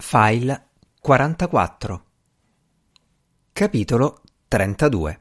File 0.00 0.68
44 0.98 2.04
Capitolo 3.52 4.22
32 4.48 5.20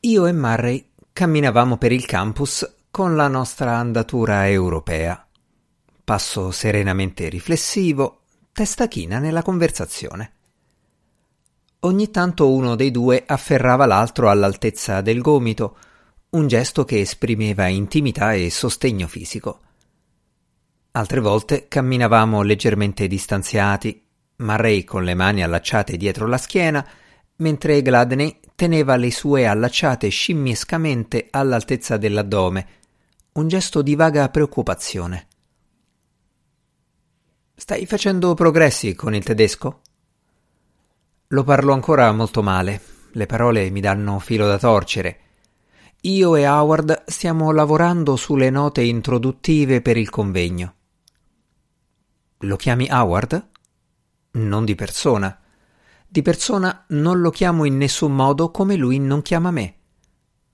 Io 0.00 0.26
e 0.26 0.32
Murray 0.32 0.90
camminavamo 1.14 1.78
per 1.78 1.92
il 1.92 2.04
campus 2.04 2.74
con 2.90 3.16
la 3.16 3.28
nostra 3.28 3.76
andatura 3.76 4.46
europea. 4.50 5.26
Passo 6.04 6.50
serenamente 6.50 7.30
riflessivo, 7.30 8.24
testa 8.52 8.86
china 8.86 9.18
nella 9.18 9.42
conversazione. 9.42 10.32
Ogni 11.80 12.10
tanto 12.10 12.52
uno 12.52 12.76
dei 12.76 12.90
due 12.90 13.24
afferrava 13.26 13.86
l'altro 13.86 14.28
all'altezza 14.28 15.00
del 15.00 15.22
gomito, 15.22 15.78
un 16.30 16.46
gesto 16.48 16.84
che 16.84 17.00
esprimeva 17.00 17.66
intimità 17.66 18.34
e 18.34 18.50
sostegno 18.50 19.06
fisico. 19.06 19.60
Altre 20.96 21.20
volte 21.20 21.68
camminavamo 21.68 22.40
leggermente 22.40 23.06
distanziati, 23.06 24.02
Murray 24.36 24.82
con 24.84 25.04
le 25.04 25.12
mani 25.12 25.42
allacciate 25.42 25.98
dietro 25.98 26.26
la 26.26 26.38
schiena, 26.38 26.86
mentre 27.36 27.82
Gladney 27.82 28.40
teneva 28.54 28.96
le 28.96 29.10
sue 29.10 29.46
allacciate 29.46 30.08
scimmiescamente 30.08 31.28
all'altezza 31.30 31.98
dell'addome, 31.98 32.66
un 33.32 33.46
gesto 33.46 33.82
di 33.82 33.94
vaga 33.94 34.30
preoccupazione. 34.30 35.26
Stai 37.54 37.84
facendo 37.84 38.32
progressi 38.32 38.94
con 38.94 39.14
il 39.14 39.22
tedesco? 39.22 39.80
Lo 41.28 41.44
parlo 41.44 41.74
ancora 41.74 42.10
molto 42.12 42.42
male, 42.42 42.80
le 43.10 43.26
parole 43.26 43.68
mi 43.68 43.80
danno 43.80 44.18
filo 44.18 44.46
da 44.46 44.58
torcere. 44.58 45.18
Io 46.02 46.36
e 46.36 46.46
Howard 46.46 47.04
stiamo 47.04 47.50
lavorando 47.50 48.16
sulle 48.16 48.48
note 48.48 48.80
introduttive 48.80 49.82
per 49.82 49.98
il 49.98 50.08
convegno. 50.08 50.75
Lo 52.40 52.56
chiami 52.56 52.86
Howard? 52.90 53.48
Non 54.32 54.66
di 54.66 54.74
persona. 54.74 55.40
Di 56.06 56.20
persona 56.20 56.84
non 56.88 57.20
lo 57.20 57.30
chiamo 57.30 57.64
in 57.64 57.78
nessun 57.78 58.14
modo 58.14 58.50
come 58.50 58.76
lui 58.76 58.98
non 58.98 59.22
chiama 59.22 59.50
me. 59.50 59.74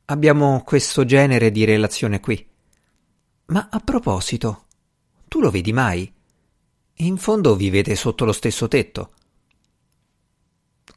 Abbiamo 0.04 0.62
questo 0.64 1.04
genere 1.04 1.50
di 1.50 1.64
relazione 1.64 2.20
qui. 2.20 2.48
Ma 3.46 3.68
a 3.68 3.80
proposito, 3.80 4.66
tu 5.26 5.40
lo 5.40 5.50
vedi 5.50 5.72
mai? 5.72 6.10
In 6.98 7.16
fondo 7.16 7.56
vivete 7.56 7.96
sotto 7.96 8.24
lo 8.24 8.32
stesso 8.32 8.68
tetto. 8.68 9.14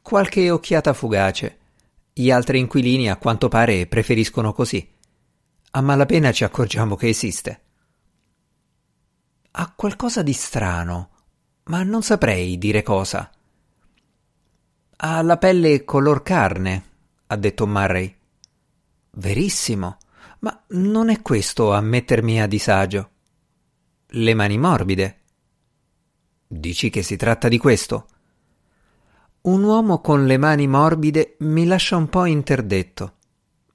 Qualche 0.02 0.50
occhiata 0.52 0.92
fugace. 0.92 1.58
Gli 2.12 2.30
altri 2.30 2.60
inquilini 2.60 3.10
a 3.10 3.16
quanto 3.16 3.48
pare 3.48 3.88
preferiscono 3.88 4.52
così. 4.52 4.88
A 5.72 5.80
malapena 5.80 6.30
ci 6.30 6.44
accorgiamo 6.44 6.94
che 6.94 7.08
esiste 7.08 7.64
ha 9.58 9.72
qualcosa 9.74 10.22
di 10.22 10.34
strano, 10.34 11.10
ma 11.64 11.82
non 11.82 12.02
saprei 12.02 12.58
dire 12.58 12.82
cosa. 12.82 13.30
Ha 14.96 15.22
la 15.22 15.38
pelle 15.38 15.82
color 15.82 16.22
carne, 16.22 16.84
ha 17.26 17.36
detto 17.36 17.66
Murray. 17.66 18.14
Verissimo, 19.12 19.96
ma 20.40 20.62
non 20.68 21.08
è 21.08 21.22
questo 21.22 21.72
a 21.72 21.80
mettermi 21.80 22.40
a 22.42 22.46
disagio. 22.46 23.10
Le 24.08 24.34
mani 24.34 24.58
morbide. 24.58 25.20
Dici 26.46 26.90
che 26.90 27.02
si 27.02 27.16
tratta 27.16 27.48
di 27.48 27.56
questo? 27.56 28.08
Un 29.42 29.62
uomo 29.62 30.02
con 30.02 30.26
le 30.26 30.36
mani 30.36 30.66
morbide 30.66 31.36
mi 31.40 31.64
lascia 31.64 31.96
un 31.96 32.10
po' 32.10 32.26
interdetto. 32.26 33.14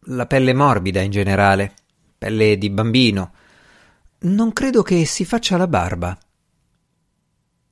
La 0.06 0.28
pelle 0.28 0.54
morbida 0.54 1.02
in 1.02 1.10
generale, 1.10 1.74
pelle 2.20 2.60
di 2.60 2.70
bambino, 2.70 3.34
non 4.24 4.54
credo 4.54 4.84
che 4.84 5.04
si 5.06 5.26
faccia 5.26 5.58
la 5.58 5.68
barba. 5.68 6.18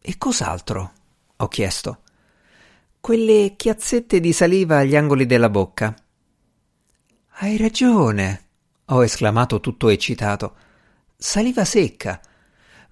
E 0.01 0.17
cos'altro? 0.17 0.93
ho 1.37 1.47
chiesto. 1.47 2.01
Quelle 2.99 3.53
chiazzette 3.55 4.19
di 4.19 4.33
saliva 4.33 4.79
agli 4.79 4.95
angoli 4.95 5.25
della 5.25 5.49
bocca. 5.49 5.95
Hai 7.41 7.55
ragione, 7.57 8.47
ho 8.85 9.03
esclamato 9.03 9.59
tutto 9.59 9.89
eccitato. 9.89 10.55
Saliva 11.15 11.63
secca. 11.65 12.19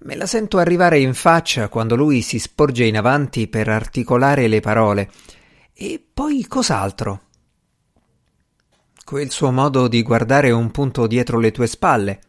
Me 0.00 0.14
la 0.14 0.26
sento 0.26 0.58
arrivare 0.58 1.00
in 1.00 1.12
faccia 1.12 1.68
quando 1.68 1.96
lui 1.96 2.22
si 2.22 2.38
sporge 2.38 2.84
in 2.84 2.96
avanti 2.96 3.48
per 3.48 3.68
articolare 3.68 4.46
le 4.46 4.60
parole. 4.60 5.10
E 5.74 6.02
poi 6.14 6.46
cos'altro? 6.46 7.22
Quel 9.04 9.30
suo 9.30 9.50
modo 9.50 9.88
di 9.88 10.02
guardare 10.02 10.50
un 10.52 10.70
punto 10.70 11.06
dietro 11.06 11.38
le 11.38 11.50
tue 11.50 11.66
spalle. 11.66 12.20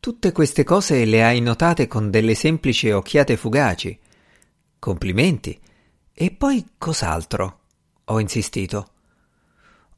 Tutte 0.00 0.32
queste 0.32 0.64
cose 0.64 1.04
le 1.04 1.22
hai 1.22 1.42
notate 1.42 1.86
con 1.86 2.10
delle 2.10 2.34
semplici 2.34 2.90
occhiate 2.90 3.36
fugaci. 3.36 3.98
Complimenti. 4.78 5.60
E 6.10 6.30
poi 6.30 6.64
cos'altro? 6.78 7.58
Ho 8.04 8.18
insistito. 8.18 8.92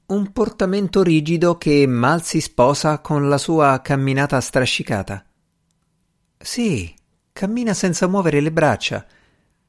Un 0.07 0.33
portamento 0.33 1.05
rigido 1.05 1.57
che 1.57 1.87
mal 1.87 2.25
si 2.25 2.41
sposa 2.41 2.99
con 2.99 3.29
la 3.29 3.39
sua 3.39 3.81
camminata 3.81 4.41
strascicata. 4.41 5.25
Sì, 6.37 6.93
cammina 7.31 7.73
senza 7.73 8.09
muovere 8.09 8.41
le 8.41 8.51
braccia. 8.51 9.07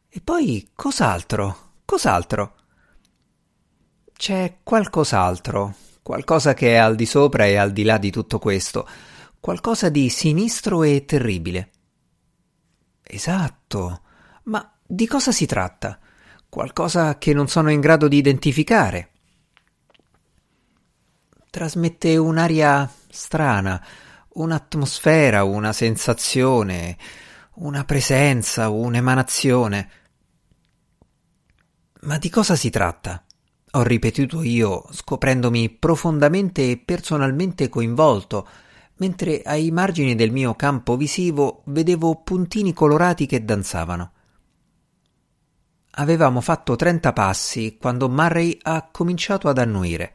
E 0.09 0.19
poi 0.19 0.67
cos'altro? 0.73 1.73
Cos'altro? 1.85 2.55
C'è 4.11 4.57
qualcos'altro, 4.63 5.75
qualcosa 6.01 6.55
che 6.55 6.71
è 6.71 6.77
al 6.77 6.95
di 6.95 7.05
sopra 7.05 7.45
e 7.45 7.55
al 7.55 7.71
di 7.71 7.83
là 7.83 7.99
di 7.99 8.09
tutto 8.09 8.39
questo 8.39 8.87
qualcosa 9.43 9.89
di 9.89 10.07
sinistro 10.07 10.83
e 10.83 11.03
terribile. 11.03 11.71
Esatto. 13.03 14.01
Ma 14.43 14.73
di 14.81 15.05
cosa 15.05 15.33
si 15.33 15.45
tratta? 15.45 15.99
Qualcosa 16.47 17.17
che 17.17 17.33
non 17.33 17.49
sono 17.49 17.69
in 17.69 17.81
grado 17.81 18.07
di 18.07 18.15
identificare. 18.15 19.11
Trasmette 21.49 22.15
un'aria 22.15 22.89
strana, 23.09 23.85
un'atmosfera, 24.29 25.43
una 25.43 25.73
sensazione, 25.73 26.97
una 27.55 27.83
presenza, 27.83 28.69
un'emanazione. 28.69 29.89
Ma 32.03 32.17
di 32.17 32.29
cosa 32.29 32.55
si 32.55 32.69
tratta? 32.69 33.25
Ho 33.71 33.83
ripetuto 33.83 34.41
io, 34.41 34.85
scoprendomi 34.89 35.69
profondamente 35.69 36.69
e 36.69 36.77
personalmente 36.77 37.67
coinvolto 37.67 38.47
mentre 38.97 39.41
ai 39.43 39.71
margini 39.71 40.15
del 40.15 40.31
mio 40.31 40.53
campo 40.55 40.95
visivo 40.95 41.61
vedevo 41.65 42.21
puntini 42.21 42.73
colorati 42.73 43.25
che 43.25 43.43
danzavano. 43.43 44.11
Avevamo 45.95 46.41
fatto 46.41 46.75
trenta 46.75 47.13
passi 47.13 47.77
quando 47.79 48.09
Murray 48.09 48.57
ha 48.61 48.89
cominciato 48.91 49.47
ad 49.47 49.57
annuire. 49.57 50.13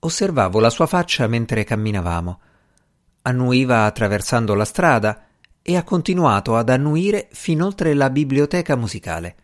Osservavo 0.00 0.60
la 0.60 0.70
sua 0.70 0.86
faccia 0.86 1.26
mentre 1.26 1.64
camminavamo. 1.64 2.40
Annuiva 3.22 3.84
attraversando 3.84 4.54
la 4.54 4.64
strada 4.64 5.26
e 5.62 5.76
ha 5.76 5.82
continuato 5.82 6.56
ad 6.56 6.68
annuire 6.68 7.28
fin 7.32 7.60
oltre 7.60 7.92
la 7.94 8.08
biblioteca 8.08 8.76
musicale. 8.76 9.36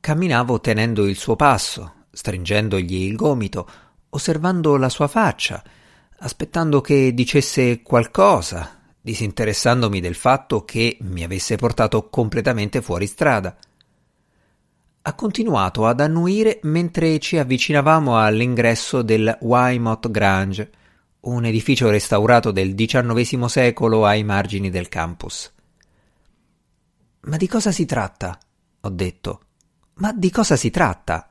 Camminavo 0.00 0.60
tenendo 0.60 1.06
il 1.06 1.16
suo 1.16 1.36
passo, 1.36 2.06
stringendogli 2.10 3.02
il 3.02 3.14
gomito, 3.14 3.68
osservando 4.08 4.76
la 4.76 4.88
sua 4.88 5.06
faccia, 5.06 5.62
aspettando 6.20 6.80
che 6.80 7.12
dicesse 7.14 7.82
qualcosa, 7.82 8.80
disinteressandomi 9.00 10.00
del 10.00 10.14
fatto 10.14 10.64
che 10.64 10.98
mi 11.02 11.22
avesse 11.22 11.56
portato 11.56 12.08
completamente 12.08 12.82
fuori 12.82 13.06
strada. 13.06 13.56
Ha 15.02 15.14
continuato 15.14 15.86
ad 15.86 16.00
annuire 16.00 16.60
mentre 16.64 17.18
ci 17.18 17.38
avvicinavamo 17.38 18.18
all'ingresso 18.18 19.02
del 19.02 19.38
Wymouth 19.40 20.10
Grange, 20.10 20.70
un 21.20 21.44
edificio 21.44 21.90
restaurato 21.90 22.50
del 22.50 22.74
XIX 22.74 23.44
secolo 23.46 24.04
ai 24.04 24.24
margini 24.24 24.70
del 24.70 24.88
campus. 24.88 25.52
Ma 27.20 27.36
di 27.36 27.46
cosa 27.46 27.72
si 27.72 27.84
tratta? 27.84 28.38
ho 28.80 28.88
detto. 28.90 29.40
Ma 29.94 30.12
di 30.12 30.30
cosa 30.30 30.56
si 30.56 30.70
tratta? 30.70 31.28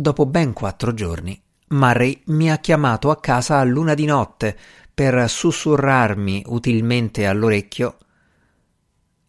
Dopo 0.00 0.26
ben 0.26 0.52
quattro 0.52 0.94
giorni, 0.94 1.42
Murray 1.70 2.22
mi 2.26 2.52
ha 2.52 2.58
chiamato 2.58 3.10
a 3.10 3.18
casa 3.18 3.58
a 3.58 3.64
luna 3.64 3.94
di 3.94 4.04
notte 4.04 4.56
per 4.94 5.28
sussurrarmi 5.28 6.44
utilmente 6.46 7.26
all'orecchio 7.26 7.96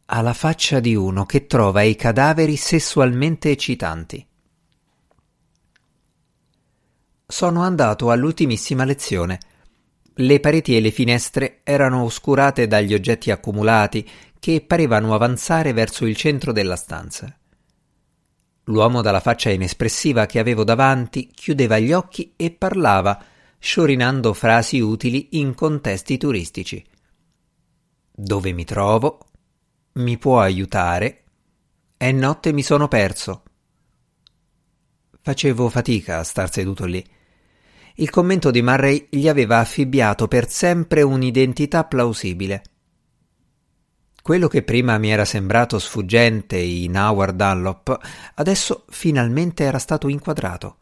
ha 0.05 0.21
la 0.21 0.33
faccia 0.33 0.79
di 0.79 0.93
uno 0.93 1.25
che 1.25 1.47
trova 1.47 1.81
i 1.81 1.95
cadaveri 1.95 2.55
sessualmente 2.55 3.49
eccitanti. 3.49 4.23
Sono 7.25 7.63
andato 7.63 8.11
all'ultimissima 8.11 8.83
lezione. 8.83 9.39
Le 10.13 10.39
pareti 10.39 10.75
e 10.75 10.81
le 10.81 10.91
finestre 10.91 11.61
erano 11.63 12.03
oscurate 12.03 12.67
dagli 12.67 12.93
oggetti 12.93 13.31
accumulati 13.31 14.07
che 14.37 14.61
parevano 14.61 15.15
avanzare 15.15 15.73
verso 15.73 16.05
il 16.05 16.15
centro 16.15 16.51
della 16.51 16.75
stanza. 16.75 17.38
L'uomo 18.69 19.01
dalla 19.01 19.19
faccia 19.19 19.49
inespressiva 19.49 20.27
che 20.27 20.37
avevo 20.37 20.63
davanti 20.63 21.27
chiudeva 21.27 21.79
gli 21.79 21.91
occhi 21.91 22.33
e 22.35 22.51
parlava, 22.51 23.19
sciorinando 23.57 24.33
frasi 24.33 24.79
utili 24.79 25.29
in 25.31 25.55
contesti 25.55 26.17
turistici. 26.17 26.85
Dove 28.11 28.51
mi 28.51 28.65
trovo? 28.65 29.19
Mi 29.93 30.17
può 30.19 30.39
aiutare? 30.39 31.23
È 31.97 32.11
notte 32.11 32.53
mi 32.53 32.61
sono 32.61 32.87
perso. 32.87 33.43
Facevo 35.19 35.67
fatica 35.69 36.19
a 36.19 36.23
star 36.23 36.51
seduto 36.51 36.85
lì. 36.85 37.03
Il 37.95 38.09
commento 38.11 38.51
di 38.51 38.61
Murray 38.61 39.07
gli 39.09 39.27
aveva 39.27 39.57
affibbiato 39.57 40.27
per 40.27 40.47
sempre 40.47 41.01
un'identità 41.01 41.85
plausibile. 41.85 42.61
Quello 44.21 44.47
che 44.47 44.63
prima 44.63 44.97
mi 44.97 45.09
era 45.09 45.25
sembrato 45.25 45.79
sfuggente 45.79 46.57
in 46.57 46.97
Howard 46.97 47.35
Dunlop, 47.35 47.97
adesso 48.35 48.85
finalmente 48.89 49.63
era 49.63 49.79
stato 49.79 50.07
inquadrato. 50.07 50.77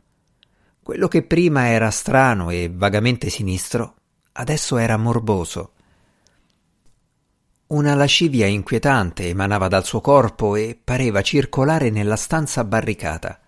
Quello 0.82 1.08
che 1.08 1.22
prima 1.24 1.68
era 1.68 1.92
strano 1.92 2.50
e 2.50 2.72
vagamente 2.74 3.30
sinistro, 3.30 3.96
adesso 4.34 4.78
era 4.78 4.98
morboso. 4.98 5.74
Una 7.68 7.94
lascivia 7.96 8.46
inquietante 8.46 9.28
emanava 9.28 9.68
dal 9.68 9.84
suo 9.84 10.00
corpo 10.00 10.56
e 10.56 10.80
pareva 10.82 11.22
circolare 11.22 11.90
nella 11.90 12.16
stanza 12.16 12.64
barricata. 12.64 13.42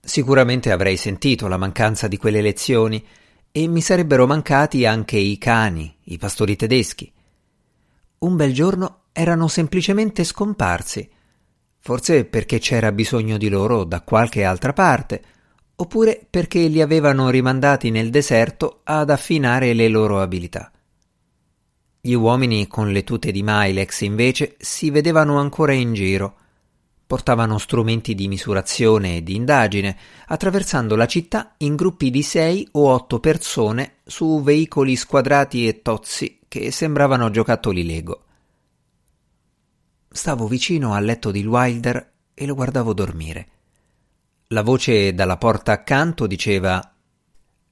Sicuramente 0.00 0.70
avrei 0.70 0.98
sentito 0.98 1.48
la 1.48 1.56
mancanza 1.56 2.06
di 2.06 2.18
quelle 2.18 2.42
lezioni 2.42 3.02
e 3.50 3.66
mi 3.66 3.80
sarebbero 3.80 4.26
mancati 4.26 4.84
anche 4.84 5.16
i 5.16 5.38
cani, 5.38 5.96
i 6.04 6.18
pastori 6.18 6.54
tedeschi. 6.56 7.10
Un 8.24 8.36
bel 8.36 8.54
giorno 8.54 9.02
erano 9.12 9.48
semplicemente 9.48 10.24
scomparsi, 10.24 11.06
forse 11.78 12.24
perché 12.24 12.58
c'era 12.58 12.90
bisogno 12.90 13.36
di 13.36 13.50
loro 13.50 13.84
da 13.84 14.00
qualche 14.00 14.44
altra 14.44 14.72
parte, 14.72 15.22
oppure 15.76 16.26
perché 16.30 16.66
li 16.68 16.80
avevano 16.80 17.28
rimandati 17.28 17.90
nel 17.90 18.08
deserto 18.08 18.80
ad 18.84 19.10
affinare 19.10 19.74
le 19.74 19.88
loro 19.88 20.22
abilità. 20.22 20.72
Gli 22.00 22.14
uomini 22.14 22.66
con 22.66 22.92
le 22.92 23.04
tute 23.04 23.30
di 23.30 23.42
Milex 23.44 24.00
invece 24.00 24.56
si 24.58 24.88
vedevano 24.88 25.38
ancora 25.38 25.74
in 25.74 25.92
giro, 25.92 26.36
Portavano 27.06 27.58
strumenti 27.58 28.14
di 28.14 28.28
misurazione 28.28 29.18
e 29.18 29.22
di 29.22 29.34
indagine, 29.34 29.94
attraversando 30.28 30.96
la 30.96 31.06
città 31.06 31.52
in 31.58 31.76
gruppi 31.76 32.10
di 32.10 32.22
sei 32.22 32.66
o 32.72 32.88
otto 32.88 33.20
persone 33.20 33.96
su 34.06 34.40
veicoli 34.42 34.96
squadrati 34.96 35.68
e 35.68 35.82
tozzi 35.82 36.38
che 36.54 36.70
sembravano 36.70 37.30
giocattoli 37.30 37.84
Lego. 37.84 38.22
Stavo 40.08 40.46
vicino 40.46 40.94
al 40.94 41.04
letto 41.04 41.32
di 41.32 41.44
Wilder 41.44 42.12
e 42.32 42.46
lo 42.46 42.54
guardavo 42.54 42.92
dormire. 42.92 43.48
La 44.48 44.62
voce 44.62 45.14
dalla 45.14 45.36
porta 45.36 45.72
accanto 45.72 46.28
diceva 46.28 46.94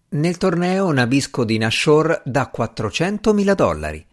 Nel 0.09 0.37
torneo 0.37 0.91
Nabisco 0.91 1.45
di 1.45 1.59
Nashor 1.59 2.23
da 2.25 2.51
400.000 2.53 3.55
dollari. 3.55 4.05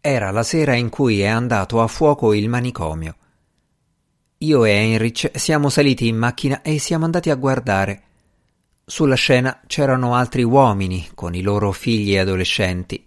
Era 0.00 0.30
la 0.30 0.44
sera 0.44 0.76
in 0.76 0.88
cui 0.88 1.22
è 1.22 1.26
andato 1.26 1.82
a 1.82 1.88
fuoco 1.88 2.32
il 2.32 2.48
manicomio. 2.48 3.16
Io 4.38 4.64
e 4.64 4.70
Heinrich 4.70 5.36
siamo 5.36 5.68
saliti 5.68 6.06
in 6.06 6.16
macchina 6.16 6.62
e 6.62 6.78
siamo 6.78 7.06
andati 7.06 7.28
a 7.28 7.34
guardare. 7.34 8.02
Sulla 8.90 9.14
scena 9.14 9.60
c'erano 9.68 10.16
altri 10.16 10.42
uomini 10.42 11.10
con 11.14 11.36
i 11.36 11.42
loro 11.42 11.70
figli 11.70 12.16
adolescenti. 12.16 13.04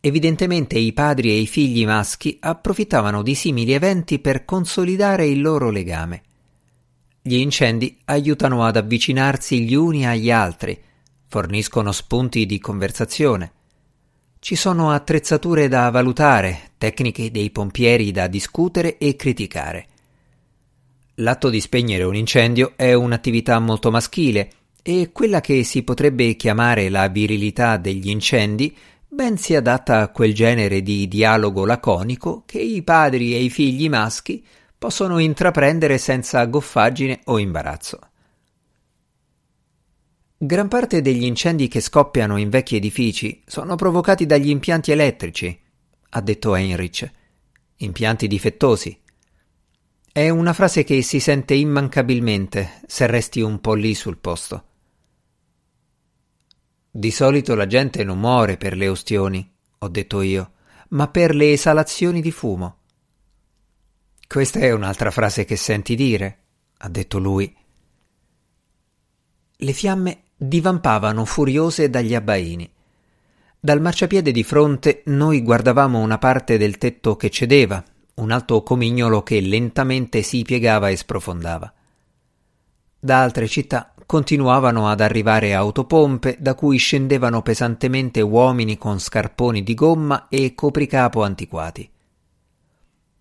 Evidentemente 0.00 0.78
i 0.78 0.94
padri 0.94 1.28
e 1.28 1.40
i 1.40 1.46
figli 1.46 1.84
maschi 1.84 2.38
approfittavano 2.40 3.22
di 3.22 3.34
simili 3.34 3.74
eventi 3.74 4.18
per 4.18 4.46
consolidare 4.46 5.26
il 5.26 5.42
loro 5.42 5.68
legame. 5.68 6.22
Gli 7.20 7.34
incendi 7.34 7.98
aiutano 8.06 8.64
ad 8.64 8.78
avvicinarsi 8.78 9.62
gli 9.62 9.74
uni 9.74 10.06
agli 10.06 10.30
altri, 10.30 10.82
forniscono 11.26 11.92
spunti 11.92 12.46
di 12.46 12.58
conversazione. 12.58 13.52
Ci 14.38 14.56
sono 14.56 14.90
attrezzature 14.90 15.68
da 15.68 15.90
valutare, 15.90 16.70
tecniche 16.78 17.30
dei 17.30 17.50
pompieri 17.50 18.10
da 18.10 18.26
discutere 18.26 18.96
e 18.96 19.16
criticare. 19.16 19.86
L'atto 21.16 21.50
di 21.50 21.60
spegnere 21.60 22.04
un 22.04 22.16
incendio 22.16 22.72
è 22.74 22.94
un'attività 22.94 23.58
molto 23.58 23.90
maschile 23.90 24.52
e 24.82 25.10
quella 25.12 25.40
che 25.40 25.64
si 25.64 25.82
potrebbe 25.82 26.36
chiamare 26.36 26.88
la 26.88 27.08
virilità 27.08 27.76
degli 27.76 28.08
incendi 28.08 28.76
ben 29.10 29.38
si 29.38 29.54
adatta 29.54 30.00
a 30.00 30.08
quel 30.10 30.34
genere 30.34 30.82
di 30.82 31.08
dialogo 31.08 31.64
laconico 31.64 32.42
che 32.46 32.60
i 32.60 32.82
padri 32.82 33.34
e 33.34 33.42
i 33.42 33.50
figli 33.50 33.88
maschi 33.88 34.44
possono 34.76 35.18
intraprendere 35.18 35.98
senza 35.98 36.44
goffaggine 36.44 37.20
o 37.24 37.38
imbarazzo. 37.38 37.98
Gran 40.36 40.68
parte 40.68 41.00
degli 41.00 41.24
incendi 41.24 41.66
che 41.66 41.80
scoppiano 41.80 42.36
in 42.36 42.48
vecchi 42.48 42.76
edifici 42.76 43.42
sono 43.44 43.74
provocati 43.74 44.24
dagli 44.24 44.50
impianti 44.50 44.92
elettrici, 44.92 45.58
ha 46.10 46.20
detto 46.20 46.54
Heinrich. 46.54 47.10
Impianti 47.78 48.28
difettosi. 48.28 48.96
È 50.12 50.28
una 50.28 50.52
frase 50.52 50.84
che 50.84 51.02
si 51.02 51.18
sente 51.18 51.54
immancabilmente 51.54 52.80
se 52.86 53.06
resti 53.06 53.40
un 53.40 53.60
po' 53.60 53.74
lì 53.74 53.94
sul 53.94 54.18
posto. 54.18 54.67
Di 56.98 57.12
solito 57.12 57.54
la 57.54 57.68
gente 57.68 58.02
non 58.02 58.18
muore 58.18 58.56
per 58.56 58.76
le 58.76 58.88
ustioni, 58.88 59.48
ho 59.78 59.88
detto 59.88 60.20
io, 60.20 60.50
ma 60.88 61.06
per 61.06 61.32
le 61.32 61.52
esalazioni 61.52 62.20
di 62.20 62.32
fumo. 62.32 62.78
Questa 64.26 64.58
è 64.58 64.72
un'altra 64.72 65.12
frase 65.12 65.44
che 65.44 65.54
senti 65.54 65.94
dire, 65.94 66.38
ha 66.78 66.88
detto 66.88 67.20
lui. 67.20 67.54
Le 69.58 69.72
fiamme 69.72 70.22
divampavano 70.36 71.24
furiose 71.24 71.88
dagli 71.88 72.16
abbaini. 72.16 72.68
Dal 73.60 73.80
marciapiede 73.80 74.32
di 74.32 74.42
fronte 74.42 75.02
noi 75.04 75.40
guardavamo 75.42 76.00
una 76.00 76.18
parte 76.18 76.58
del 76.58 76.78
tetto 76.78 77.14
che 77.14 77.30
cedeva, 77.30 77.80
un 78.14 78.32
alto 78.32 78.64
comignolo 78.64 79.22
che 79.22 79.40
lentamente 79.40 80.22
si 80.22 80.42
piegava 80.42 80.88
e 80.88 80.96
sprofondava. 80.96 81.72
Da 82.98 83.22
altre 83.22 83.46
città 83.46 83.94
continuavano 84.08 84.88
ad 84.88 85.02
arrivare 85.02 85.52
autopompe 85.52 86.38
da 86.40 86.54
cui 86.54 86.78
scendevano 86.78 87.42
pesantemente 87.42 88.22
uomini 88.22 88.78
con 88.78 88.98
scarponi 88.98 89.62
di 89.62 89.74
gomma 89.74 90.28
e 90.28 90.54
copricapo 90.54 91.22
antiquati. 91.22 91.90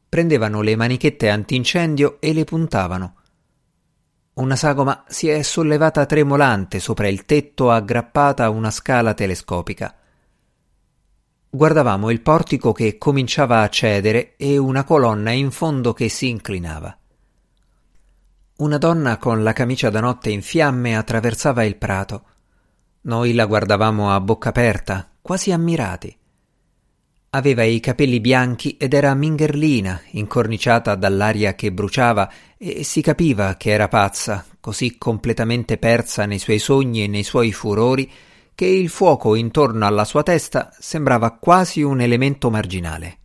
Prendevano 0.08 0.62
le 0.62 0.78
manichette 0.78 1.30
antincendio 1.30 2.22
e 2.22 2.32
le 2.32 2.46
puntavano, 2.46 3.16
una 4.38 4.56
sagoma 4.56 5.04
si 5.08 5.28
è 5.28 5.42
sollevata 5.42 6.06
tremolante 6.06 6.80
sopra 6.80 7.08
il 7.08 7.26
tetto 7.26 7.72
aggrappata 7.72 8.46
a 8.46 8.50
una 8.50 8.70
scala 8.70 9.16
telescopica. 9.16 9.96
Guardavamo 11.50 12.12
il 12.12 12.22
portico 12.22 12.72
che 12.72 13.00
cominciava 13.00 13.62
a 13.62 13.70
cedere 13.70 14.36
e 14.38 14.58
una 14.58 14.84
colonna 14.84 15.32
in 15.32 15.50
fondo 15.50 15.92
che 15.94 16.08
si 16.08 16.30
inclinava. 16.30 16.96
Una 18.58 18.80
donna 18.80 19.18
con 19.18 19.44
la 19.44 19.54
camicia 19.54 19.92
da 19.92 20.00
notte 20.00 20.32
in 20.32 20.42
fiamme 20.42 20.98
attraversava 20.98 21.64
il 21.64 21.76
prato. 21.76 22.24
Noi 23.02 23.36
la 23.36 23.46
guardavamo 23.46 24.12
a 24.12 24.20
bocca 24.20 24.50
aperta, 24.50 25.12
quasi 25.22 25.52
ammirati. 25.52 26.18
Aveva 27.30 27.62
i 27.62 27.80
capelli 27.80 28.20
bianchi 28.20 28.76
ed 28.78 28.96
era 28.96 29.14
mingherlina, 29.14 30.02
incorniciata 30.14 30.96
dall'aria 30.96 31.54
che 31.54 31.72
bruciava, 31.72 32.32
e 32.58 32.84
si 32.84 33.02
capiva 33.02 33.54
che 33.58 33.70
era 33.70 33.88
pazza, 33.90 34.44
così 34.60 34.98
completamente 34.98 35.78
persa 35.78 36.26
nei 36.26 36.40
suoi 36.40 36.58
sogni 36.58 37.04
e 37.04 37.08
nei 37.08 37.24
suoi 37.24 37.54
furori, 37.54 38.12
che 38.56 38.66
il 38.66 38.90
fuoco 38.90 39.36
intorno 39.36 39.86
alla 39.86 40.04
sua 40.04 40.24
testa 40.24 40.72
sembrava 40.80 41.38
quasi 41.38 41.84
un 41.84 42.02
elemento 42.02 42.50
marginale. 42.50 43.18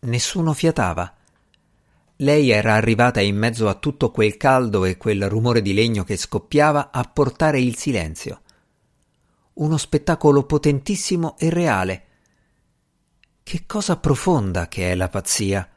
Nessuno 0.00 0.52
fiatava. 0.52 1.14
Lei 2.22 2.50
era 2.50 2.74
arrivata 2.74 3.20
in 3.20 3.36
mezzo 3.36 3.68
a 3.68 3.74
tutto 3.74 4.10
quel 4.10 4.36
caldo 4.36 4.84
e 4.84 4.96
quel 4.96 5.28
rumore 5.28 5.62
di 5.62 5.74
legno 5.74 6.04
che 6.04 6.16
scoppiava 6.16 6.90
a 6.90 7.02
portare 7.02 7.60
il 7.60 7.76
silenzio 7.76 8.42
uno 9.54 9.76
spettacolo 9.76 10.44
potentissimo 10.44 11.36
e 11.38 11.50
reale. 11.50 12.06
Che 13.42 13.64
cosa 13.66 13.96
profonda 13.96 14.68
che 14.68 14.92
è 14.92 14.94
la 14.94 15.08
pazzia. 15.08 15.68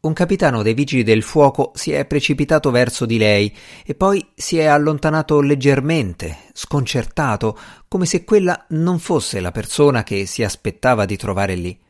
Un 0.00 0.12
capitano 0.12 0.62
dei 0.62 0.74
vigili 0.74 1.02
del 1.02 1.22
fuoco 1.22 1.72
si 1.74 1.90
è 1.90 2.06
precipitato 2.06 2.70
verso 2.70 3.04
di 3.06 3.18
lei 3.18 3.54
e 3.84 3.94
poi 3.94 4.24
si 4.34 4.56
è 4.56 4.66
allontanato 4.66 5.40
leggermente, 5.40 6.44
sconcertato, 6.52 7.58
come 7.88 8.06
se 8.06 8.24
quella 8.24 8.66
non 8.70 9.00
fosse 9.00 9.40
la 9.40 9.50
persona 9.50 10.04
che 10.04 10.24
si 10.26 10.44
aspettava 10.44 11.04
di 11.04 11.16
trovare 11.16 11.56
lì. 11.56 11.85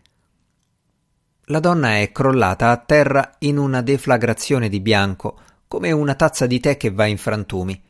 La 1.50 1.60
donna 1.60 1.98
è 2.00 2.10
crollata 2.10 2.70
a 2.70 2.76
terra 2.76 3.36
in 3.40 3.56
una 3.56 3.80
deflagrazione 3.80 4.68
di 4.68 4.80
bianco, 4.80 5.38
come 5.68 5.92
una 5.92 6.16
tazza 6.16 6.44
di 6.44 6.58
tè 6.58 6.76
che 6.76 6.90
va 6.90 7.06
in 7.06 7.18
frantumi. 7.18 7.80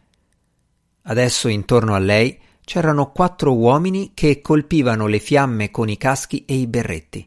Adesso 1.05 1.49
intorno 1.49 1.95
a 1.95 1.99
lei 1.99 2.39
c'erano 2.63 3.13
quattro 3.13 3.55
uomini 3.55 4.11
che 4.13 4.43
colpivano 4.43 5.07
le 5.07 5.21
fiamme 5.21 5.71
con 5.71 5.89
i 5.89 5.97
caschi 5.97 6.45
e 6.45 6.55
i 6.55 6.67
berretti. 6.67 7.27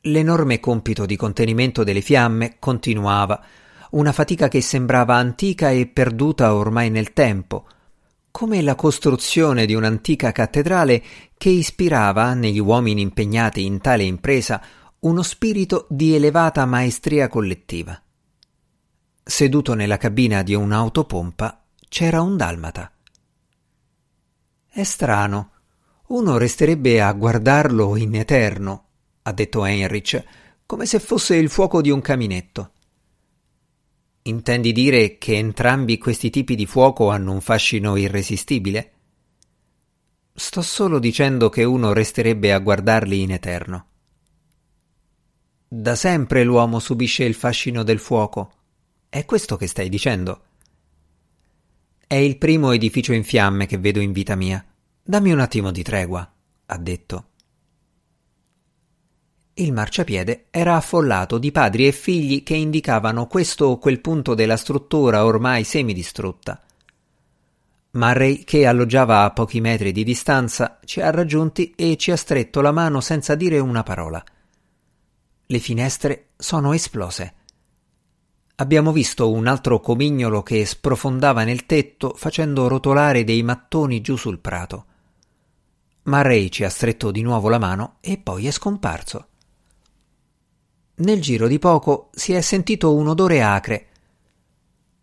L'enorme 0.00 0.58
compito 0.58 1.06
di 1.06 1.14
contenimento 1.14 1.84
delle 1.84 2.00
fiamme 2.00 2.56
continuava, 2.58 3.40
una 3.90 4.10
fatica 4.10 4.48
che 4.48 4.60
sembrava 4.60 5.14
antica 5.14 5.70
e 5.70 5.86
perduta 5.86 6.54
ormai 6.54 6.90
nel 6.90 7.12
tempo, 7.12 7.68
come 8.38 8.62
la 8.62 8.76
costruzione 8.76 9.66
di 9.66 9.74
un'antica 9.74 10.30
cattedrale 10.30 11.02
che 11.36 11.48
ispirava 11.48 12.34
negli 12.34 12.60
uomini 12.60 13.00
impegnati 13.00 13.64
in 13.64 13.80
tale 13.80 14.04
impresa 14.04 14.62
uno 15.00 15.24
spirito 15.24 15.88
di 15.90 16.14
elevata 16.14 16.64
maestria 16.64 17.26
collettiva. 17.26 18.00
Seduto 19.24 19.74
nella 19.74 19.96
cabina 19.96 20.44
di 20.44 20.54
un'autopompa 20.54 21.64
c'era 21.88 22.22
un 22.22 22.36
dalmata. 22.36 22.92
È 24.68 24.84
strano, 24.84 25.50
uno 26.06 26.38
resterebbe 26.38 27.02
a 27.02 27.10
guardarlo 27.14 27.96
in 27.96 28.14
eterno, 28.14 28.84
ha 29.22 29.32
detto 29.32 29.64
Heinrich, 29.64 30.22
come 30.64 30.86
se 30.86 31.00
fosse 31.00 31.34
il 31.34 31.48
fuoco 31.48 31.80
di 31.80 31.90
un 31.90 32.00
caminetto. 32.00 32.70
Intendi 34.28 34.72
dire 34.72 35.16
che 35.16 35.38
entrambi 35.38 35.96
questi 35.96 36.28
tipi 36.28 36.54
di 36.54 36.66
fuoco 36.66 37.08
hanno 37.08 37.32
un 37.32 37.40
fascino 37.40 37.96
irresistibile? 37.96 38.92
Sto 40.34 40.60
solo 40.60 40.98
dicendo 40.98 41.48
che 41.48 41.64
uno 41.64 41.94
resterebbe 41.94 42.52
a 42.52 42.58
guardarli 42.58 43.22
in 43.22 43.32
eterno. 43.32 43.86
Da 45.66 45.94
sempre 45.94 46.44
l'uomo 46.44 46.78
subisce 46.78 47.24
il 47.24 47.32
fascino 47.32 47.82
del 47.82 47.98
fuoco. 47.98 48.52
È 49.08 49.24
questo 49.24 49.56
che 49.56 49.66
stai 49.66 49.88
dicendo? 49.88 50.42
È 52.06 52.14
il 52.14 52.36
primo 52.36 52.72
edificio 52.72 53.14
in 53.14 53.24
fiamme 53.24 53.64
che 53.64 53.78
vedo 53.78 54.00
in 54.00 54.12
vita 54.12 54.36
mia. 54.36 54.62
Dammi 55.02 55.32
un 55.32 55.40
attimo 55.40 55.70
di 55.70 55.82
tregua, 55.82 56.30
ha 56.66 56.76
detto. 56.76 57.27
Il 59.60 59.72
marciapiede 59.72 60.46
era 60.50 60.76
affollato 60.76 61.36
di 61.36 61.50
padri 61.50 61.88
e 61.88 61.92
figli 61.92 62.44
che 62.44 62.54
indicavano 62.54 63.26
questo 63.26 63.64
o 63.66 63.78
quel 63.78 64.00
punto 64.00 64.34
della 64.34 64.56
struttura 64.56 65.24
ormai 65.24 65.64
semidistrutta. 65.64 66.62
Murray, 67.90 68.44
che 68.44 68.66
alloggiava 68.66 69.24
a 69.24 69.32
pochi 69.32 69.60
metri 69.60 69.90
di 69.90 70.04
distanza, 70.04 70.78
ci 70.84 71.00
ha 71.00 71.10
raggiunti 71.10 71.72
e 71.74 71.96
ci 71.96 72.12
ha 72.12 72.16
stretto 72.16 72.60
la 72.60 72.70
mano 72.70 73.00
senza 73.00 73.34
dire 73.34 73.58
una 73.58 73.82
parola. 73.82 74.22
Le 75.46 75.58
finestre 75.58 76.28
sono 76.36 76.72
esplose. 76.72 77.34
Abbiamo 78.56 78.92
visto 78.92 79.28
un 79.28 79.48
altro 79.48 79.80
comignolo 79.80 80.44
che 80.44 80.64
sprofondava 80.66 81.42
nel 81.42 81.66
tetto 81.66 82.14
facendo 82.14 82.68
rotolare 82.68 83.24
dei 83.24 83.42
mattoni 83.42 84.02
giù 84.02 84.14
sul 84.14 84.38
prato. 84.38 84.84
Murray 86.04 86.48
ci 86.48 86.62
ha 86.62 86.70
stretto 86.70 87.10
di 87.10 87.22
nuovo 87.22 87.48
la 87.48 87.58
mano 87.58 87.96
e 88.00 88.18
poi 88.18 88.46
è 88.46 88.52
scomparso. 88.52 89.27
Nel 90.98 91.20
giro 91.20 91.46
di 91.46 91.60
poco 91.60 92.10
si 92.12 92.32
è 92.32 92.40
sentito 92.40 92.92
un 92.92 93.06
odore 93.06 93.40
acre. 93.40 93.86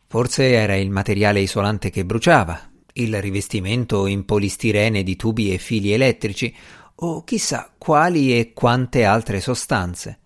Forse 0.07 0.51
era 0.51 0.75
il 0.75 0.89
materiale 0.89 1.39
isolante 1.39 1.89
che 1.89 2.03
bruciava, 2.03 2.69
il 2.93 3.21
rivestimento 3.21 4.05
in 4.05 4.25
polistirene 4.25 5.03
di 5.03 5.15
tubi 5.15 5.53
e 5.53 5.57
fili 5.57 5.93
elettrici, 5.93 6.53
o 6.95 7.23
chissà 7.23 7.71
quali 7.77 8.37
e 8.37 8.51
quante 8.51 9.05
altre 9.05 9.39
sostanze. 9.39 10.19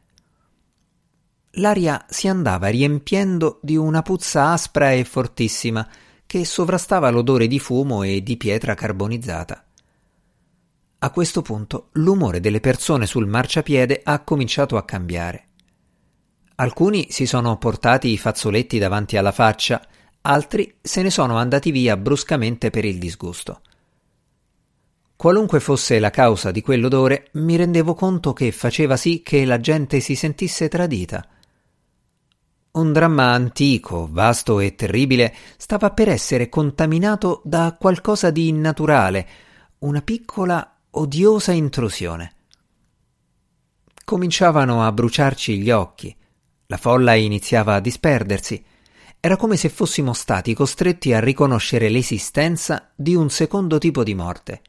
L'aria 1.54 2.04
si 2.10 2.28
andava 2.28 2.68
riempiendo 2.70 3.60
di 3.62 3.76
una 3.76 4.02
puzza 4.02 4.52
aspra 4.52 4.92
e 4.92 5.04
fortissima 5.04 5.88
che 6.26 6.46
sovrastava 6.46 7.12
l'odore 7.12 7.46
di 7.46 7.60
fumo 7.60 8.02
e 8.02 8.24
di 8.24 8.38
pietra 8.38 8.74
carbonizzata. 8.74 9.66
A 10.98 11.10
questo 11.12 11.44
punto 11.44 11.90
l'umore 11.94 12.40
delle 12.40 12.60
persone 12.60 13.06
sul 13.06 13.28
marciapiede 13.28 14.02
ha 14.04 14.20
cominciato 14.22 14.76
a 14.76 14.84
cambiare. 14.84 15.49
Alcuni 16.60 17.08
si 17.10 17.25
sono 17.25 17.58
portati 17.58 18.10
i 18.10 18.18
fazzoletti 18.18 18.80
davanti 18.80 19.16
alla 19.16 19.32
faccia, 19.32 19.82
altri 20.24 20.75
se 20.82 21.01
ne 21.01 21.10
sono 21.10 21.38
andati 21.38 21.72
via 21.72 21.96
bruscamente 21.96 22.70
per 22.70 22.84
il 22.84 23.00
disgusto. 23.00 23.62
Qualunque 25.16 25.62
fosse 25.62 26.00
la 26.00 26.10
causa 26.10 26.51
di 26.51 26.62
quell'odore, 26.62 27.30
mi 27.34 27.56
rendevo 27.56 27.94
conto 27.94 28.34
che 28.34 28.51
faceva 28.51 28.98
sì 28.98 29.22
che 29.24 29.46
la 29.46 29.62
gente 29.62 30.01
si 30.01 30.16
sentisse 30.16 30.68
tradita. 30.68 31.25
Un 32.72 32.92
dramma 32.92 33.32
antico, 33.32 34.10
vasto 34.12 34.60
e 34.60 34.75
terribile 34.75 35.34
stava 35.56 35.92
per 35.92 36.10
essere 36.10 36.50
contaminato 36.50 37.42
da 37.46 37.78
qualcosa 37.80 38.32
di 38.32 38.50
innaturale, 38.50 39.28
una 39.80 40.01
piccola, 40.01 40.78
odiosa 40.92 41.54
intrusione. 41.54 42.34
Cominciavano 44.04 44.86
a 44.86 44.92
bruciarci 44.92 45.58
gli 45.58 45.72
occhi, 45.72 46.18
la 46.72 46.78
folla 46.78 47.16
iniziava 47.16 47.76
a 47.76 47.80
disperdersi. 47.80 48.64
Era 49.20 49.38
come 49.38 49.58
se 49.58 49.70
fossimo 49.70 50.14
stati 50.14 50.54
costretti 50.54 51.14
a 51.14 51.20
riconoscere 51.20 51.90
l'esistenza 51.90 52.92
di 52.96 53.16
un 53.16 53.32
secondo 53.32 53.80
tipo 53.80 54.04
di 54.04 54.14
morte. 54.14 54.62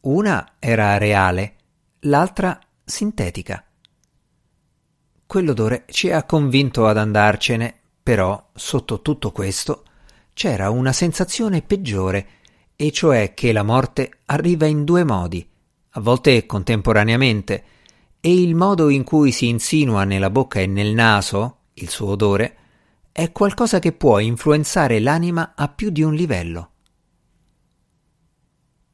Una 0.00 0.54
era 0.58 0.96
reale, 0.96 1.56
l'altra 2.00 2.58
sintetica. 2.82 3.62
Quell'odore 5.26 5.84
ci 5.90 6.10
ha 6.10 6.24
convinto 6.24 6.86
ad 6.86 6.96
andarcene, 6.96 7.78
però 8.02 8.48
sotto 8.54 9.02
tutto 9.02 9.32
questo 9.32 9.84
c'era 10.32 10.70
una 10.70 10.92
sensazione 10.92 11.60
peggiore, 11.60 12.26
e 12.74 12.90
cioè 12.90 13.34
che 13.34 13.52
la 13.52 13.62
morte 13.62 14.20
arriva 14.24 14.64
in 14.64 14.84
due 14.84 15.04
modi, 15.04 15.46
a 15.90 16.00
volte 16.00 16.46
contemporaneamente, 16.46 17.64
e 18.20 18.32
il 18.32 18.54
modo 18.54 18.90
in 18.90 19.02
cui 19.02 19.32
si 19.32 19.48
insinua 19.48 20.04
nella 20.04 20.28
bocca 20.28 20.60
e 20.60 20.66
nel 20.66 20.92
naso, 20.92 21.56
il 21.74 21.88
suo 21.88 22.10
odore, 22.10 22.56
è 23.12 23.32
qualcosa 23.32 23.78
che 23.78 23.92
può 23.92 24.18
influenzare 24.18 25.00
l'anima 25.00 25.54
a 25.56 25.68
più 25.68 25.90
di 25.90 26.02
un 26.02 26.14
livello. 26.14 26.70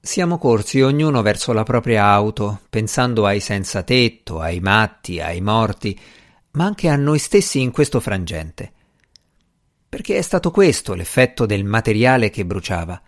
Siamo 0.01 0.39
corsi 0.39 0.81
ognuno 0.81 1.23
verso 1.23 1.53
la 1.53 1.65
propria 1.65 2.05
auto, 2.05 2.61
pensando 2.71 3.27
ai 3.27 3.41
senza 3.41 3.83
tetto, 3.83 4.39
ai 4.39 4.61
matti, 4.61 5.21
ai 5.21 5.41
morti, 5.41 5.99
ma 6.53 6.65
anche 6.65 6.89
a 6.89 6.95
noi 6.95 7.19
stessi 7.19 7.61
in 7.61 7.73
questo 7.73 7.99
frangente. 7.99 8.73
Perché 9.89 10.17
è 10.17 10.23
stato 10.23 10.53
questo 10.53 10.95
l'effetto 10.95 11.45
del 11.47 11.65
materiale 11.65 12.31
che 12.31 12.47
bruciava. 12.47 13.03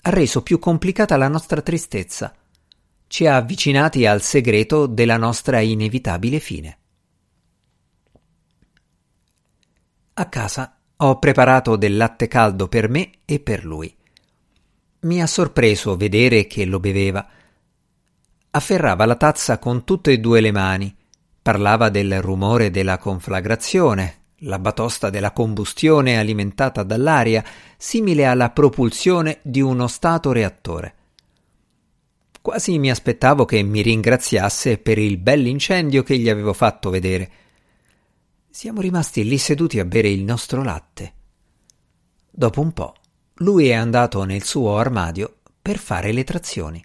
Ha 0.00 0.10
reso 0.10 0.42
più 0.42 0.58
complicata 0.58 1.18
la 1.18 1.28
nostra 1.28 1.60
tristezza 1.60 2.34
ci 3.12 3.26
ha 3.26 3.36
avvicinati 3.36 4.06
al 4.06 4.22
segreto 4.22 4.86
della 4.86 5.18
nostra 5.18 5.60
inevitabile 5.60 6.40
fine. 6.40 6.78
A 10.14 10.28
casa 10.30 10.78
ho 10.96 11.18
preparato 11.18 11.76
del 11.76 11.98
latte 11.98 12.26
caldo 12.26 12.68
per 12.68 12.88
me 12.88 13.10
e 13.26 13.38
per 13.38 13.66
lui. 13.66 13.94
Mi 15.00 15.20
ha 15.20 15.26
sorpreso 15.26 15.94
vedere 15.94 16.46
che 16.46 16.64
lo 16.64 16.80
beveva. 16.80 17.28
Afferrava 18.52 19.04
la 19.04 19.16
tazza 19.16 19.58
con 19.58 19.84
tutte 19.84 20.12
e 20.12 20.18
due 20.18 20.40
le 20.40 20.50
mani, 20.50 20.96
parlava 21.42 21.90
del 21.90 22.22
rumore 22.22 22.70
della 22.70 22.96
conflagrazione, 22.96 24.20
la 24.36 24.58
batosta 24.58 25.10
della 25.10 25.32
combustione 25.32 26.18
alimentata 26.18 26.82
dall'aria, 26.82 27.44
simile 27.76 28.24
alla 28.24 28.48
propulsione 28.48 29.40
di 29.42 29.60
uno 29.60 29.86
stato 29.86 30.32
reattore. 30.32 30.94
Quasi 32.42 32.76
mi 32.80 32.90
aspettavo 32.90 33.44
che 33.44 33.62
mi 33.62 33.82
ringraziasse 33.82 34.78
per 34.78 34.98
il 34.98 35.16
bell'incendio 35.16 36.02
che 36.02 36.18
gli 36.18 36.28
avevo 36.28 36.52
fatto 36.52 36.90
vedere. 36.90 37.30
Siamo 38.50 38.80
rimasti 38.80 39.24
lì 39.24 39.38
seduti 39.38 39.78
a 39.78 39.84
bere 39.84 40.08
il 40.08 40.24
nostro 40.24 40.64
latte. 40.64 41.12
Dopo 42.28 42.60
un 42.60 42.72
po', 42.72 42.94
lui 43.34 43.68
è 43.68 43.74
andato 43.74 44.24
nel 44.24 44.42
suo 44.42 44.76
armadio 44.76 45.36
per 45.62 45.78
fare 45.78 46.10
le 46.10 46.24
trazioni. 46.24 46.84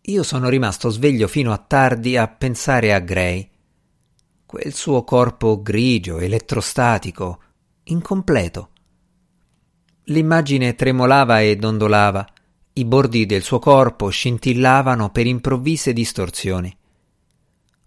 Io 0.00 0.22
sono 0.24 0.48
rimasto 0.48 0.88
sveglio 0.88 1.28
fino 1.28 1.52
a 1.52 1.58
tardi 1.58 2.16
a 2.16 2.26
pensare 2.26 2.92
a 2.92 2.98
Gray. 2.98 3.48
Quel 4.44 4.74
suo 4.74 5.04
corpo 5.04 5.62
grigio, 5.62 6.18
elettrostatico, 6.18 7.42
incompleto. 7.84 8.70
L'immagine 10.04 10.74
tremolava 10.74 11.42
e 11.42 11.54
dondolava 11.54 12.26
i 12.78 12.84
bordi 12.84 13.26
del 13.26 13.42
suo 13.42 13.58
corpo 13.58 14.08
scintillavano 14.08 15.10
per 15.10 15.26
improvvise 15.26 15.92
distorsioni. 15.92 16.74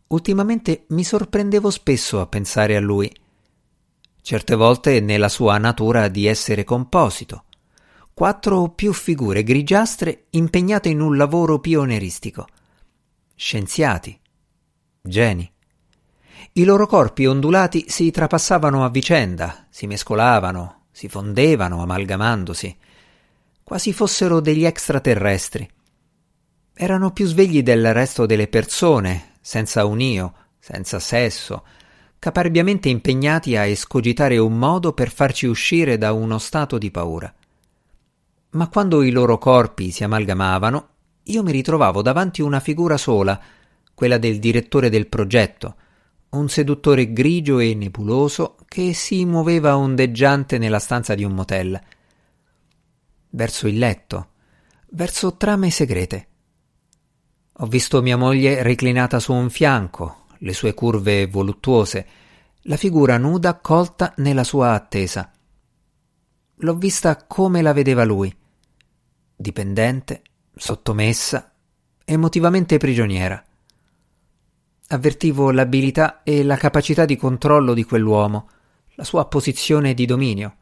Ultimamente 0.07 0.83
mi 0.89 1.05
sorprendevo 1.05 1.69
spesso 1.69 2.19
a 2.19 2.27
pensare 2.27 2.75
a 2.75 2.81
lui. 2.81 3.09
Certe 4.21 4.55
volte 4.55 4.99
nella 4.99 5.29
sua 5.29 5.57
natura 5.57 6.09
di 6.09 6.25
essere 6.25 6.65
composito. 6.65 7.45
Quattro 8.13 8.57
o 8.57 8.69
più 8.71 8.91
figure 8.91 9.43
grigiastre 9.43 10.25
impegnate 10.31 10.89
in 10.89 10.99
un 10.99 11.15
lavoro 11.15 11.59
pionieristico. 11.59 12.45
Scienziati. 13.33 14.19
Geni. 15.01 15.49
I 16.53 16.63
loro 16.65 16.85
corpi 16.85 17.25
ondulati 17.25 17.85
si 17.87 18.11
trapassavano 18.11 18.83
a 18.83 18.89
vicenda, 18.89 19.67
si 19.69 19.87
mescolavano, 19.87 20.87
si 20.91 21.07
fondevano 21.07 21.81
amalgamandosi 21.81 22.77
quasi 23.63 23.93
fossero 23.93 24.39
degli 24.39 24.65
extraterrestri. 24.65 25.69
Erano 26.73 27.11
più 27.11 27.25
svegli 27.25 27.63
del 27.63 27.93
resto 27.93 28.25
delle 28.25 28.47
persone, 28.47 29.33
senza 29.41 29.85
un 29.85 29.99
io, 29.99 30.33
senza 30.59 30.99
sesso, 30.99 31.63
caparbiamente 32.19 32.87
impegnati 32.89 33.55
a 33.55 33.65
escogitare 33.65 34.37
un 34.37 34.57
modo 34.57 34.93
per 34.93 35.09
farci 35.09 35.47
uscire 35.47 35.97
da 35.97 36.13
uno 36.13 36.37
stato 36.37 36.77
di 36.77 36.91
paura. 36.91 37.33
Ma 38.51 38.67
quando 38.67 39.01
i 39.01 39.11
loro 39.11 39.37
corpi 39.37 39.91
si 39.91 40.03
amalgamavano, 40.03 40.87
io 41.23 41.43
mi 41.43 41.51
ritrovavo 41.51 42.01
davanti 42.01 42.41
una 42.41 42.59
figura 42.59 42.97
sola, 42.97 43.39
quella 43.93 44.17
del 44.17 44.39
direttore 44.39 44.89
del 44.89 45.07
progetto, 45.07 45.75
un 46.29 46.49
seduttore 46.49 47.11
grigio 47.11 47.59
e 47.59 47.73
nebuloso 47.73 48.55
che 48.67 48.93
si 48.93 49.25
muoveva 49.25 49.77
ondeggiante 49.77 50.57
nella 50.57 50.79
stanza 50.79 51.15
di 51.15 51.23
un 51.23 51.33
motel. 51.33 51.81
Verso 53.33 53.67
il 53.67 53.77
letto, 53.77 54.31
verso 54.89 55.37
trame 55.37 55.69
segrete. 55.69 56.27
Ho 57.53 57.65
visto 57.65 58.01
mia 58.01 58.17
moglie 58.17 58.61
reclinata 58.61 59.19
su 59.19 59.31
un 59.33 59.49
fianco, 59.49 60.25
le 60.39 60.53
sue 60.53 60.73
curve 60.73 61.27
voluttuose, 61.27 62.07
la 62.63 62.75
figura 62.75 63.17
nuda 63.17 63.57
colta 63.59 64.13
nella 64.17 64.43
sua 64.43 64.73
attesa. 64.73 65.31
L'ho 66.55 66.75
vista 66.75 67.25
come 67.25 67.61
la 67.61 67.71
vedeva 67.71 68.03
lui, 68.03 68.35
dipendente, 69.33 70.21
sottomessa, 70.53 71.53
emotivamente 72.03 72.77
prigioniera. 72.77 73.43
Avvertivo 74.87 75.51
l'abilità 75.51 76.21
e 76.23 76.43
la 76.43 76.57
capacità 76.57 77.05
di 77.05 77.15
controllo 77.15 77.73
di 77.73 77.85
quell'uomo, 77.85 78.49
la 78.95 79.05
sua 79.05 79.25
posizione 79.27 79.93
di 79.93 80.05
dominio. 80.05 80.57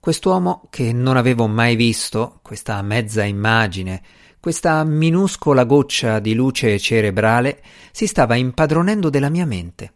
Quest'uomo 0.00 0.66
che 0.70 0.94
non 0.94 1.18
avevo 1.18 1.46
mai 1.46 1.76
visto, 1.76 2.38
questa 2.40 2.80
mezza 2.80 3.22
immagine, 3.22 4.02
questa 4.40 4.82
minuscola 4.82 5.64
goccia 5.64 6.20
di 6.20 6.32
luce 6.32 6.78
cerebrale, 6.78 7.62
si 7.92 8.06
stava 8.06 8.34
impadronendo 8.34 9.10
della 9.10 9.28
mia 9.28 9.44
mente. 9.44 9.92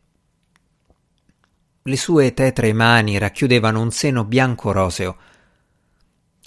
Le 1.84 1.96
sue 1.96 2.34
tetre 2.34 2.74
mani 2.74 3.16
racchiudevano 3.16 3.80
un 3.80 3.90
seno 3.90 4.24
bianco 4.24 4.72
roseo. 4.72 5.16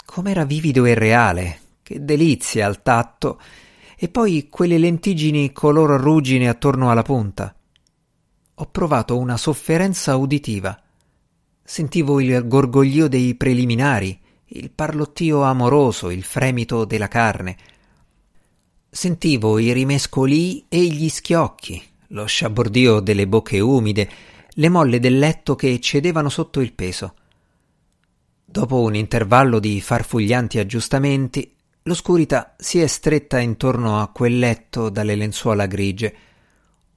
Com'era 0.04 0.44
vivido 0.44 0.84
e 0.84 0.94
reale, 0.94 1.60
che 1.82 2.04
delizia 2.04 2.64
al 2.64 2.80
tatto 2.82 3.40
e 3.96 4.08
poi 4.08 4.48
quelle 4.48 4.78
lentiggini 4.78 5.50
color 5.50 6.00
ruggine 6.00 6.48
attorno 6.48 6.92
alla 6.92 7.02
punta. 7.02 7.52
Ho 8.54 8.66
provato 8.66 9.18
una 9.18 9.36
sofferenza 9.36 10.14
uditiva. 10.14 10.80
Sentivo 11.70 12.18
il 12.18 12.48
gorgoglio 12.48 13.08
dei 13.08 13.34
preliminari, 13.34 14.18
il 14.46 14.70
parlottio 14.70 15.42
amoroso, 15.42 16.08
il 16.08 16.22
fremito 16.22 16.86
della 16.86 17.08
carne. 17.08 17.58
Sentivo 18.88 19.58
i 19.58 19.70
rimescolii 19.72 20.64
e 20.66 20.86
gli 20.86 21.10
schiocchi, 21.10 21.82
lo 22.06 22.24
sciabordio 22.24 23.00
delle 23.00 23.28
bocche 23.28 23.60
umide, 23.60 24.08
le 24.48 24.68
molle 24.70 24.98
del 24.98 25.18
letto 25.18 25.56
che 25.56 25.78
cedevano 25.78 26.30
sotto 26.30 26.60
il 26.60 26.72
peso. 26.72 27.14
Dopo 28.42 28.80
un 28.80 28.94
intervallo 28.94 29.58
di 29.58 29.78
farfuglianti 29.82 30.58
aggiustamenti, 30.58 31.54
L'oscurità 31.82 32.54
si 32.58 32.80
è 32.80 32.86
stretta 32.86 33.38
intorno 33.38 34.02
a 34.02 34.08
quel 34.08 34.38
letto 34.38 34.90
dalle 34.90 35.14
lenzuola 35.14 35.64
grigie, 35.64 36.14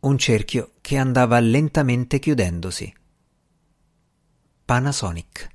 un 0.01 0.17
cerchio 0.17 0.71
che 0.81 0.97
andava 0.97 1.39
lentamente 1.39 2.19
chiudendosi. 2.19 2.93
Panasonic 4.71 5.51